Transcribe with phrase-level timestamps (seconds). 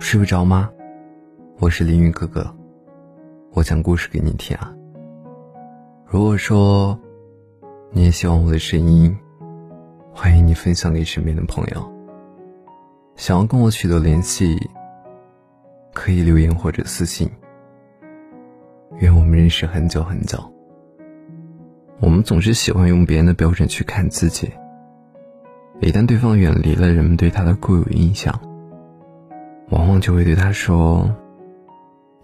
[0.00, 0.68] 睡不着吗？
[1.60, 2.54] 我是林雨哥哥，
[3.52, 4.74] 我讲故事给你听啊。
[6.04, 6.98] 如果说
[7.92, 9.16] 你也喜欢我的声音，
[10.12, 11.92] 欢迎你分享给身边的朋友。
[13.14, 14.58] 想要跟我取得联系，
[15.94, 17.30] 可以留言或者私信。
[18.98, 20.38] 愿我们认识很久很久。
[22.00, 24.52] 我们总是喜欢用别人的标准去看自己，
[25.80, 28.38] 一旦对方远离了人们对他的固有印象。
[29.70, 31.08] 往往就会对他说：“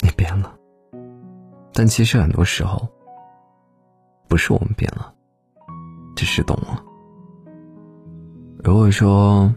[0.01, 0.55] 你变了。”
[1.75, 2.89] 但其实很多时候，
[4.29, 5.13] 不是我们变了，
[6.15, 6.83] 只是懂了。
[8.63, 9.53] 如果说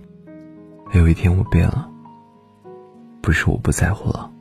[0.93, 1.89] 有一天我变了，
[3.21, 4.31] 不是我不在乎了，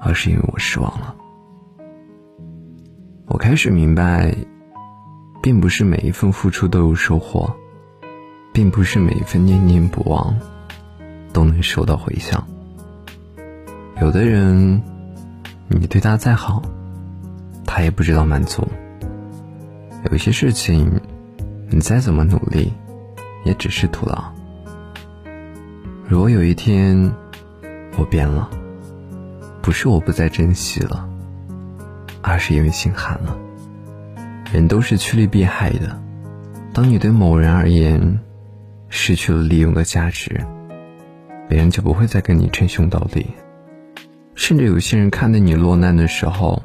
[0.00, 1.14] 而是因为我失望了。
[3.26, 4.34] 我开始明白，
[5.42, 7.52] 并不是每一份付出都有收获，
[8.52, 10.34] 并不是每一份念念不忘。
[11.34, 12.42] 都能收到回响。
[14.00, 14.80] 有的人，
[15.68, 16.62] 你对他再好，
[17.66, 18.62] 他也不知道满足；
[20.10, 21.00] 有些事情，
[21.68, 22.72] 你再怎么努力，
[23.44, 24.24] 也只是徒劳。
[26.06, 27.12] 如果有一天
[27.98, 28.48] 我变了，
[29.60, 31.08] 不是我不再珍惜了，
[32.22, 33.36] 而是因为心寒了。
[34.52, 36.00] 人都是趋利避害的，
[36.72, 38.20] 当你对某人而言
[38.88, 40.40] 失去了利用的价值。
[41.48, 43.26] 别人就不会再跟你称兄道弟，
[44.34, 46.62] 甚至有些人看到你落难的时候，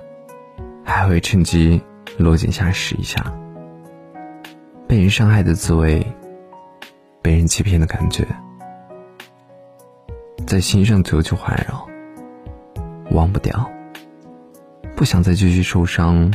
[0.84, 1.82] 还会趁机
[2.18, 3.24] 落井下石一下。
[4.88, 6.06] 被人伤害的滋味，
[7.22, 8.26] 被人欺骗的感觉，
[10.48, 11.88] 在心上久久环绕，
[13.12, 13.70] 忘不掉。
[14.96, 16.34] 不想再继续受伤，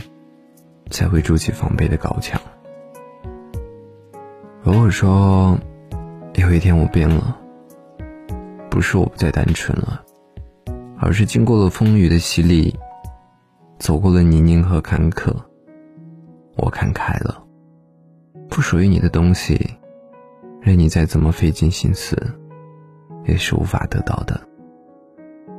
[0.90, 2.40] 才会筑起防备的高墙。
[4.62, 5.58] 如果说
[6.34, 7.36] 有一天我变了，
[8.74, 10.04] 不是我不再单纯了，
[10.98, 12.76] 而是经过了风雨的洗礼，
[13.78, 15.32] 走过了泥泞和坎坷，
[16.56, 17.40] 我看开了。
[18.48, 19.56] 不属于你的东西，
[20.60, 22.20] 任你再怎么费尽心思，
[23.26, 24.40] 也是无法得到的。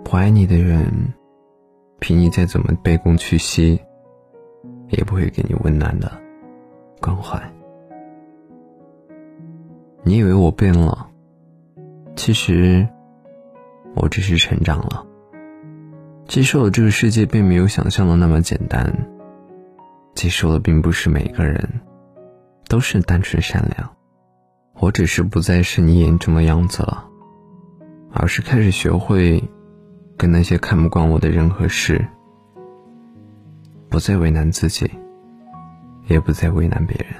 [0.04, 0.86] 不爱你的人，
[2.00, 3.80] 凭你再怎么卑躬屈膝，
[4.90, 6.12] 也不会给你温暖的
[7.00, 7.42] 关怀。
[10.04, 11.08] 你以为我变了，
[12.18, 12.86] 其实。
[13.96, 15.06] 我只是成长了，
[16.28, 18.94] 接受了这个世界并没有想象的那么简单，
[20.14, 21.68] 接受了并不是每个人
[22.68, 23.90] 都是单纯善良，
[24.80, 27.06] 我只是不再是你眼中的样子了，
[28.12, 29.42] 而是开始学会
[30.18, 32.06] 跟那些看不惯我的人和事，
[33.90, 34.92] 不再为难自己，
[36.08, 37.16] 也不再为难别人。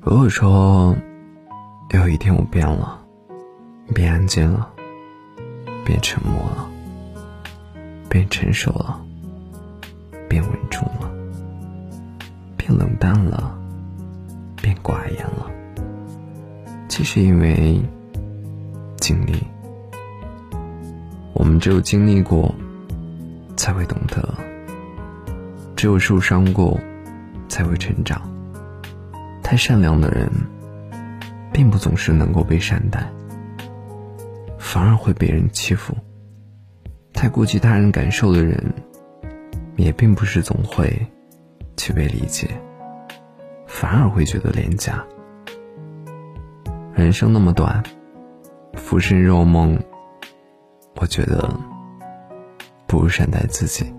[0.00, 0.96] 如果说
[1.90, 3.04] 有一天我变了，
[3.92, 4.74] 变安静了。
[5.88, 6.68] 变沉默了，
[8.10, 9.00] 变成熟了，
[10.28, 11.10] 变稳重了，
[12.58, 13.58] 变冷淡了，
[14.60, 15.50] 变寡言了。
[16.90, 17.80] 其实因为
[18.98, 19.42] 经历，
[21.32, 22.54] 我们只有经历过，
[23.56, 24.20] 才会懂得；
[25.74, 26.78] 只有受伤过，
[27.48, 28.20] 才会成长。
[29.42, 30.30] 太善良的人，
[31.50, 33.10] 并不总是能够被善待。
[34.70, 35.96] 反而会被人欺负。
[37.14, 38.62] 太顾及他人感受的人，
[39.76, 40.94] 也并不是总会
[41.78, 42.50] 去被理解，
[43.66, 45.02] 反而会觉得廉价。
[46.92, 47.82] 人生那么短，
[48.74, 49.82] 浮生若梦，
[50.96, 51.48] 我觉得
[52.86, 53.90] 不如善待自己。